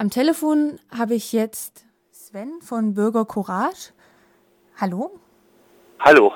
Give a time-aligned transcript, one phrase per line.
[0.00, 3.92] Am Telefon habe ich jetzt Sven von Bürger Courage.
[4.80, 5.20] Hallo?
[5.98, 6.32] Hallo.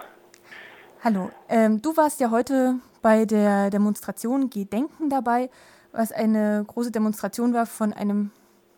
[1.03, 1.31] Hallo.
[1.49, 5.49] Ähm, du warst ja heute bei der Demonstration Gedenken dabei,
[5.93, 8.33] was eine große Demonstration war von einem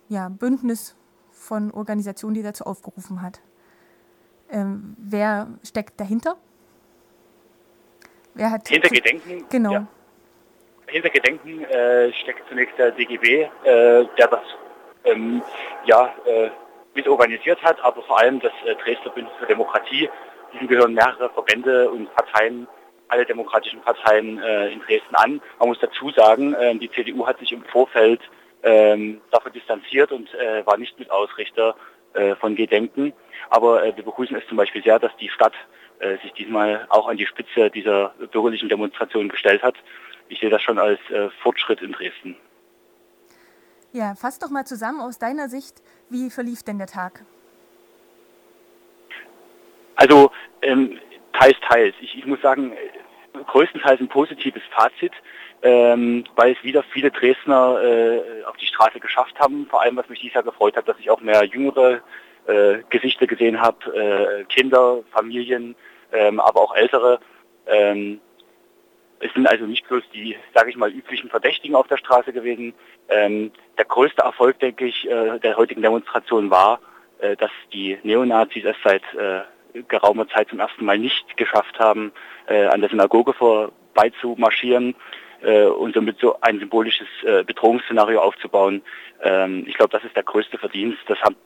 [0.09, 0.95] ja, Bündnis
[1.33, 3.41] von Organisationen, die dazu aufgerufen hat.
[4.49, 6.37] Ähm, wer steckt dahinter?
[8.35, 9.47] Wer hat Hinter Gedenken?
[9.51, 9.73] Genau.
[9.73, 9.87] Ja.
[10.87, 14.45] Hinter Gedenken äh, steckt zunächst der DGB, äh, der das
[15.07, 15.43] ähm,
[15.87, 16.51] ja, äh,
[16.95, 20.09] mit organisiert hat, aber vor allem das äh, Dresdner Bündnis für Demokratie.
[20.53, 22.67] Diesem gehören mehrere Verbände und Parteien,
[23.09, 25.41] alle demokratischen Parteien äh, in Dresden an.
[25.59, 28.21] Man muss dazu sagen, äh, die CDU hat sich im Vorfeld
[28.63, 31.77] ähm, davon distanziert und äh, war nicht mit Ausrichter
[32.15, 33.13] äh, von Gedenken.
[33.51, 35.55] Aber äh, wir begrüßen es zum Beispiel sehr, dass die Stadt
[36.01, 39.77] äh, sich diesmal auch an die Spitze dieser bürgerlichen Demonstration gestellt hat.
[40.29, 42.37] Ich sehe das schon als äh, Fortschritt in Dresden.
[43.93, 47.25] Ja, fass doch mal zusammen aus deiner Sicht, wie verlief denn der Tag?
[49.97, 50.31] Also
[50.63, 50.99] ähm,
[51.33, 51.95] teils, teils.
[52.01, 52.73] Ich, ich muss sagen,
[53.47, 55.13] größtenteils ein positives Fazit,
[55.63, 59.67] ähm, weil es wieder viele Dresdner äh, auf die Straße geschafft haben.
[59.69, 62.03] Vor allem, was mich dieses Jahr gefreut hat, dass ich auch mehr jüngere
[62.47, 65.75] äh, Gesichter gesehen habe, äh, Kinder, Familien,
[66.13, 67.19] ähm, aber auch ältere.
[67.67, 68.21] Ähm,
[69.21, 72.75] es sind also nicht bloß die, sage ich mal, üblichen Verdächtigen auf der Straße gewesen.
[73.09, 76.81] Ähm, der größte Erfolg, denke ich, äh, der heutigen Demonstration war,
[77.19, 79.43] äh, dass die Neonazis es seit äh,
[79.89, 82.13] geraumer Zeit zum ersten Mal nicht geschafft haben,
[82.47, 84.95] äh, an der Synagoge vorbeizumarschieren
[85.43, 88.83] äh, und somit so ein symbolisches äh, Bedrohungsszenario aufzubauen.
[89.23, 90.99] Ähm, ich glaube, das ist der größte Verdienst.
[91.07, 91.37] Das haben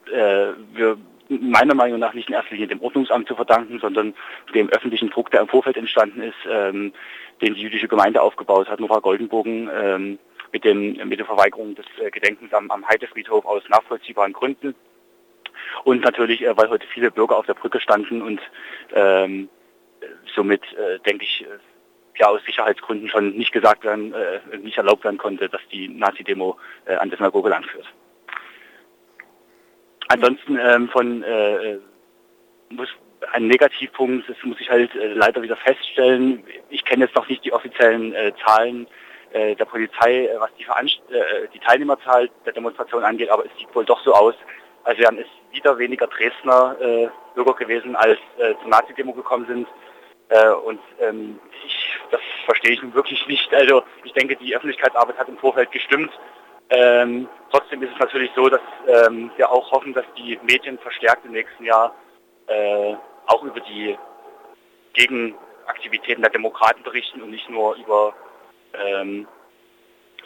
[0.72, 0.98] wir
[1.30, 4.14] meiner Meinung nach nicht in erster Linie dem Ordnungsamt zu verdanken, sondern
[4.54, 6.92] dem öffentlichen Druck, der im Vorfeld entstanden ist, ähm,
[7.40, 10.18] den die jüdische Gemeinde aufgebaut hat, Nora Goldenbogen, ähm,
[10.52, 14.74] mit, dem, mit der Verweigerung des äh, Gedenkens am, am Heidefriedhof aus nachvollziehbaren Gründen.
[15.84, 18.40] Und natürlich, äh, weil heute viele Bürger auf der Brücke standen und
[18.92, 19.48] ähm,
[20.34, 21.58] somit, äh, denke ich, äh,
[22.18, 26.58] ja aus Sicherheitsgründen schon nicht gesagt werden, äh, nicht erlaubt werden konnte, dass die Nazi-Demo
[26.84, 27.86] äh, an der Synagoge langführt.
[30.10, 31.78] Ansonsten ähm, von äh,
[32.70, 32.88] muss
[33.32, 36.42] ein Negativpunkt, das muss ich halt äh, leider wieder feststellen.
[36.68, 38.88] Ich kenne jetzt noch nicht die offiziellen äh, Zahlen
[39.32, 43.52] äh, der Polizei, äh, was die, Veranst äh, die Teilnehmerzahl der Demonstration angeht, aber es
[43.56, 44.34] sieht wohl doch so aus,
[44.82, 49.68] als wären es wieder weniger Dresdner äh, Bürger gewesen, als äh, zur Nazi-Demo gekommen sind.
[50.30, 53.54] Äh, und ähm, ich, das verstehe ich nun wirklich nicht.
[53.54, 56.10] Also ich denke, die Öffentlichkeitsarbeit hat im Vorfeld gestimmt.
[56.70, 61.24] Ähm, trotzdem ist es natürlich so, dass ähm, wir auch hoffen, dass die Medien verstärkt
[61.24, 61.94] im nächsten Jahr
[62.46, 62.94] äh,
[63.26, 63.98] auch über die
[64.92, 68.14] Gegenaktivitäten der Demokraten berichten und nicht nur über
[68.74, 69.26] ähm,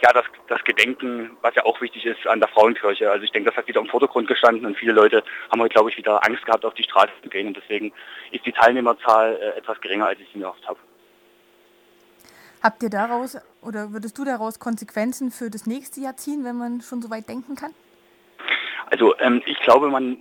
[0.03, 3.10] ja, das, das Gedenken, was ja auch wichtig ist, an der Frauenkirche.
[3.10, 5.91] Also ich denke, das hat wieder im Vordergrund gestanden und viele Leute haben heute, glaube
[5.91, 7.93] ich, wieder Angst gehabt, auf die Straße zu gehen und deswegen
[8.31, 10.78] ist die Teilnehmerzahl äh, etwas geringer, als ich sie mir erhofft habe.
[12.64, 16.80] Habt ihr daraus oder würdest du daraus Konsequenzen für das nächste Jahr ziehen, wenn man
[16.80, 17.75] schon so weit denken kann?
[18.86, 20.16] Also ähm, ich glaube, man,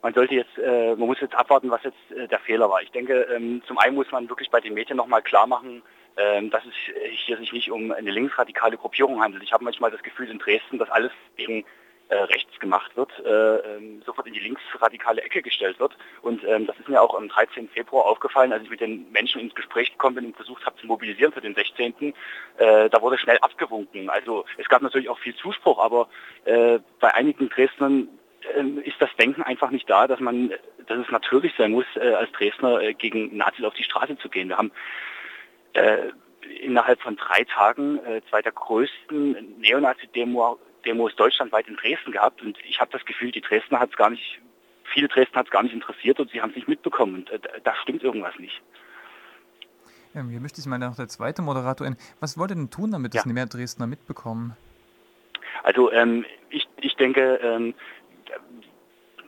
[0.00, 2.80] man sollte jetzt, äh, man muss jetzt abwarten, was jetzt äh, der Fehler war.
[2.80, 5.82] Ich denke, ähm, zum einen muss man wirklich bei den Medien nochmal klar machen,
[6.16, 6.72] ähm, dass es
[7.26, 9.42] hier sich nicht um eine linksradikale Gruppierung handelt.
[9.42, 11.66] Ich habe manchmal das Gefühl in Dresden, dass alles gegen
[12.14, 15.96] äh, rechts gemacht wird, äh, ähm, sofort in die linksradikale Ecke gestellt wird.
[16.22, 17.68] Und ähm, das ist mir auch am 13.
[17.68, 20.86] Februar aufgefallen, als ich mit den Menschen ins Gespräch gekommen bin und versucht habe zu
[20.86, 22.14] mobilisieren für den 16.
[22.58, 24.08] Äh, da wurde schnell abgewunken.
[24.10, 26.08] Also es gab natürlich auch viel Zuspruch, aber
[26.44, 28.08] äh, bei einigen Dresdnern
[28.56, 30.52] ähm, ist das Denken einfach nicht da, dass man,
[30.86, 34.28] dass es natürlich sein muss, äh, als Dresdner äh, gegen Nazis auf die Straße zu
[34.28, 34.50] gehen.
[34.50, 34.72] Wir haben
[35.72, 36.10] äh,
[36.60, 42.58] innerhalb von drei Tagen äh, zwei der größten Neonazi-Demo Demos deutschlandweit in Dresden gehabt und
[42.68, 44.40] ich habe das Gefühl, die Dresdner hat es gar nicht,
[44.84, 47.38] viele Dresden hat es gar nicht interessiert und sie haben es nicht mitbekommen und äh,
[47.62, 48.62] da stimmt irgendwas nicht.
[50.14, 51.96] Ja, hier möchte ich mal noch der zweite Moderator ein.
[52.20, 53.22] Was wollt ihr denn tun, damit ja.
[53.22, 54.56] das mehr Dresdner mitbekommen?
[55.64, 57.74] Also ähm, ich, ich denke, ähm,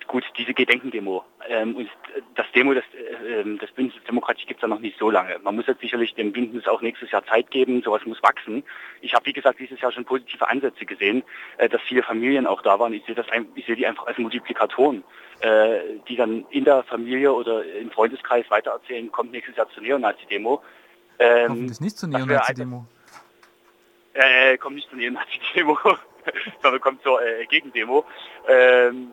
[0.06, 1.90] gut, diese Gedenkendemo ähm, und
[2.34, 5.38] das Demo des, äh, ähm, des Bündnisses Demokratie gibt es ja noch nicht so lange.
[5.42, 8.64] Man muss jetzt sicherlich dem Bündnis auch nächstes Jahr Zeit geben, sowas muss wachsen.
[9.00, 11.22] Ich habe, wie gesagt, dieses Jahr schon positive Ansätze gesehen,
[11.58, 12.92] äh, dass viele Familien auch da waren.
[12.92, 15.04] Ich sehe das ein, ich sehe die einfach als Multiplikatoren,
[15.40, 20.62] äh, die dann in der Familie oder im Freundeskreis weitererzählen, kommt nächstes Jahr zur Neonazi-Demo.
[21.18, 22.86] Ähm, Hoffentlich nicht zur Neonazi-Demo.
[24.14, 25.78] Äh, kommt nicht zur Neonazi-Demo,
[26.62, 28.04] sondern kommt zur äh, Gegendemo.
[28.48, 29.12] Ähm,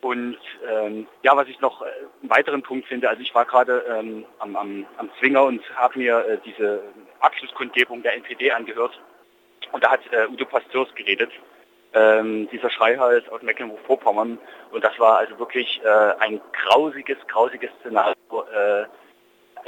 [0.00, 0.38] und
[0.68, 1.86] ähm, ja, was ich noch äh,
[2.22, 5.98] einen weiteren Punkt finde, also ich war gerade ähm, am, am, am Zwinger und habe
[5.98, 6.82] mir äh, diese
[7.20, 8.98] Abschlusskundgebung der NPD angehört
[9.72, 11.30] und da hat äh, Udo Pasteurs geredet
[11.92, 14.38] ähm, dieser Schreihals aus Mecklenburg-Vorpommern.
[14.70, 15.88] Und das war also wirklich äh,
[16.20, 18.14] ein grausiges, grausiges Szenario.
[18.54, 18.84] Äh,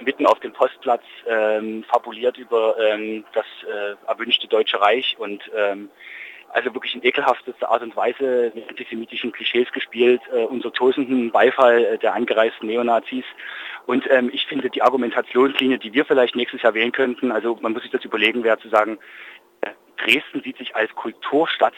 [0.00, 5.90] mitten auf dem Postplatz ähm, fabuliert über ähm, das äh, erwünschte Deutsche Reich und ähm,
[6.52, 11.84] also wirklich in ekelhaftester Art und Weise mit antisemitischen Klischees gespielt, äh, unter tosenden Beifall
[11.84, 13.25] äh, der angereisten Neonazis.
[13.87, 17.72] Und ähm, ich finde die Argumentationslinie, die wir vielleicht nächstes Jahr wählen könnten, also man
[17.72, 18.99] muss sich das überlegen, wäre zu sagen,
[19.62, 21.75] äh, Dresden sieht sich als Kulturstadt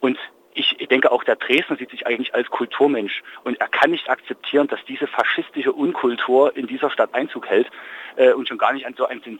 [0.00, 0.18] und
[0.54, 4.66] ich denke auch der Dresdner sieht sich eigentlich als Kulturmensch und er kann nicht akzeptieren,
[4.66, 7.70] dass diese faschistische Unkultur in dieser Stadt Einzug hält
[8.16, 9.38] äh, und schon gar nicht an so einem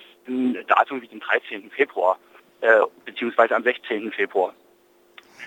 [0.68, 1.70] Datum wie dem 13.
[1.70, 2.18] Februar
[2.60, 4.12] äh, beziehungsweise am 16.
[4.12, 4.54] Februar.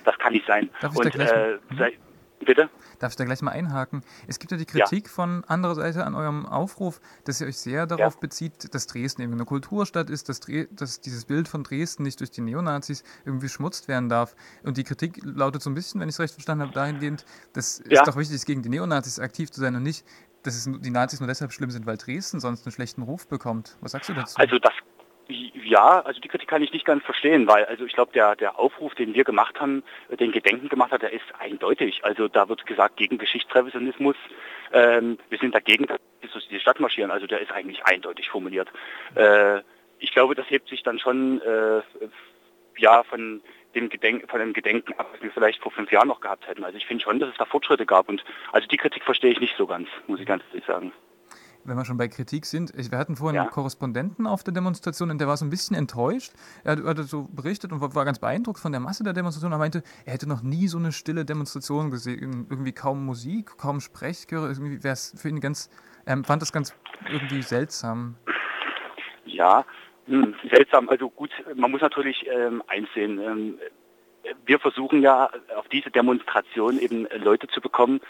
[0.05, 0.69] Das kann nicht sein.
[0.81, 1.97] Darf ich und, da äh, sei,
[2.45, 2.69] Bitte?
[2.99, 4.03] Darf ich da gleich mal einhaken?
[4.27, 5.11] Es gibt ja die Kritik ja.
[5.11, 8.19] von anderer Seite an eurem Aufruf, dass ihr euch sehr darauf ja.
[8.19, 12.31] bezieht, dass Dresden eben eine Kulturstadt ist, dass, dass, dieses Bild von Dresden nicht durch
[12.31, 14.35] die Neonazis irgendwie schmutzt werden darf.
[14.63, 17.81] Und die Kritik lautet so ein bisschen, wenn ich es recht verstanden habe, dahingehend, dass
[17.89, 18.01] ja.
[18.01, 20.05] es doch wichtig ist, gegen die Neonazis aktiv zu sein und nicht,
[20.43, 23.77] dass es die Nazis nur deshalb schlimm sind, weil Dresden sonst einen schlechten Ruf bekommt.
[23.81, 24.35] Was sagst du dazu?
[24.37, 24.73] Also das
[25.63, 28.59] ja, also die Kritik kann ich nicht ganz verstehen, weil also ich glaube, der, der
[28.59, 29.83] Aufruf, den wir gemacht haben,
[30.19, 32.03] den Gedenken gemacht hat, der ist eindeutig.
[32.03, 34.15] Also da wird gesagt, gegen Geschichtsrevisionismus,
[34.71, 35.99] ähm, wir sind dagegen, dass
[36.49, 37.11] die Stadt marschieren.
[37.11, 38.69] Also der ist eigentlich eindeutig formuliert.
[39.15, 39.61] Äh,
[39.99, 41.81] ich glaube, das hebt sich dann schon äh,
[42.77, 43.41] ja von
[43.75, 46.63] dem Gedenken, von dem Gedenken ab, was wir vielleicht vor fünf Jahren noch gehabt hätten.
[46.63, 49.39] Also ich finde schon, dass es da Fortschritte gab und also die Kritik verstehe ich
[49.39, 50.93] nicht so ganz, muss ich ganz ehrlich sagen
[51.65, 53.43] wenn wir schon bei Kritik sind, wir hatten vorhin ja.
[53.43, 56.33] einen Korrespondenten auf der Demonstration und der war so ein bisschen enttäuscht.
[56.63, 59.51] Er hat, so berichtet und war ganz beeindruckt von der Masse der Demonstration.
[59.51, 62.47] Er meinte, er hätte noch nie so eine stille Demonstration gesehen.
[62.49, 64.47] Irgendwie kaum Musik, kaum Sprechchöre.
[64.47, 65.69] Irgendwie wäre es für ihn ganz,
[66.05, 66.75] er fand das ganz
[67.09, 68.15] irgendwie seltsam.
[69.25, 69.65] Ja,
[70.07, 70.89] hm, seltsam.
[70.89, 73.19] Also gut, man muss natürlich ähm, einsehen.
[73.19, 73.59] Ähm,
[74.45, 78.01] wir versuchen ja auf diese Demonstration eben Leute zu bekommen,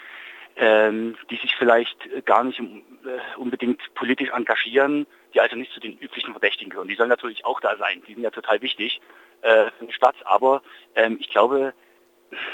[0.56, 5.98] ähm, die sich vielleicht gar nicht äh, unbedingt politisch engagieren, die also nicht zu den
[5.98, 6.88] üblichen Verdächtigen gehören.
[6.88, 9.00] Die sollen natürlich auch da sein, die sind ja total wichtig
[9.42, 10.62] äh, für die Stadt, aber
[10.94, 11.74] ähm, ich glaube,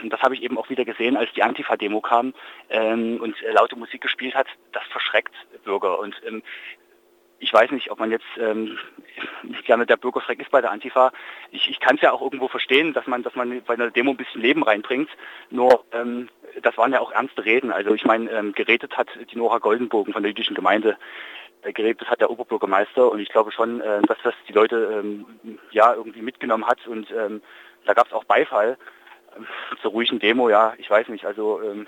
[0.05, 2.35] das habe ich eben auch wieder gesehen, als die Antifa-Demo kam
[2.69, 5.99] ähm, und äh, laute Musik gespielt hat, das verschreckt Bürger.
[5.99, 6.43] Und ähm,
[7.39, 8.79] ich weiß nicht, ob man jetzt ähm,
[9.65, 11.13] gerne der Bürgerschreck ist bei der Antifa.
[11.51, 14.11] Ich, ich kann es ja auch irgendwo verstehen, dass man, dass man bei einer Demo
[14.11, 15.09] ein bisschen Leben reinbringt.
[15.51, 16.29] Nur ähm,
[16.63, 17.73] das waren ja auch ernste Reden.
[17.73, 20.97] Also ich meine, ähm, geredet hat die Nora Goldenbogen von der jüdischen Gemeinde.
[21.63, 25.59] Äh, geredet hat der Oberbürgermeister und ich glaube schon, äh, dass das die Leute ähm,
[25.71, 27.43] ja irgendwie mitgenommen hat und ähm,
[27.85, 28.79] da gab es auch Beifall
[29.37, 29.47] ähm,
[29.83, 30.49] zur ruhigen Demo.
[30.49, 31.27] Ja, ich weiß nicht.
[31.27, 31.87] Also ähm,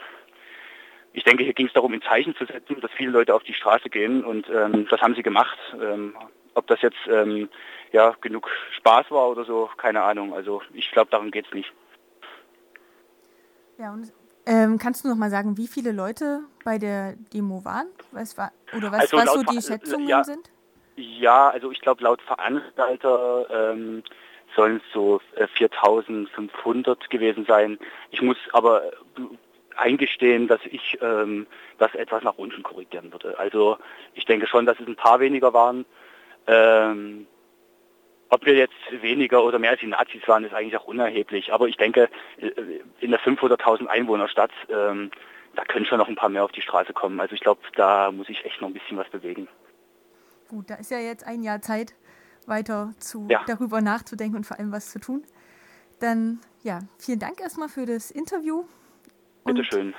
[1.15, 3.55] ich denke, hier ging es darum, ein Zeichen zu setzen, dass viele Leute auf die
[3.55, 5.59] Straße gehen und ähm, das haben sie gemacht.
[6.55, 6.97] Ob das jetzt
[7.93, 10.33] ja genug Spaß war oder so, keine Ahnung.
[10.33, 11.71] Also ich glaube, darum geht es nicht.
[13.79, 14.11] Ja, und
[14.47, 17.87] ähm, kannst du noch mal sagen, wie viele Leute bei der Demo waren?
[18.11, 20.51] Was war, oder was, also was so die Schätzungen ja, sind?
[20.97, 24.03] Ja, also ich glaube, laut Veranstalter ähm,
[24.55, 27.79] sollen es so äh, 4.500 gewesen sein.
[28.11, 28.83] Ich muss aber
[29.77, 31.47] eingestehen, dass ich ähm,
[31.79, 33.39] das etwas nach unten korrigieren würde.
[33.39, 33.79] Also
[34.15, 35.85] ich denke schon, dass es ein paar weniger waren.
[36.47, 37.27] Ähm,
[38.33, 41.53] ob wir jetzt weniger oder mehr als die Nazis waren, ist eigentlich auch unerheblich.
[41.53, 42.09] Aber ich denke,
[42.39, 42.51] äh,
[43.01, 45.11] in der 500.000 Einwohnerstadt, ähm,
[45.55, 47.21] da können schon noch ein paar mehr auf die Straße kommen.
[47.21, 49.49] Also ich glaube, da muss ich echt noch ein bisschen was bewegen.
[50.49, 51.95] Gut, da ist ja jetzt ein Jahr Zeit,
[52.47, 53.45] weiter zu, ja.
[53.47, 55.25] darüber nachzudenken und vor allem was zu tun.
[56.01, 58.65] Dann ja, vielen Dank erstmal für das Interview.
[59.45, 59.93] Bitteschön.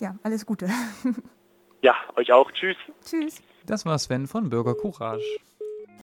[0.00, 0.70] Ja, alles Gute.
[1.82, 2.50] ja, euch auch.
[2.52, 2.76] Tschüss.
[3.04, 3.42] Tschüss.
[3.66, 5.22] Das war Sven von Bürger Courage.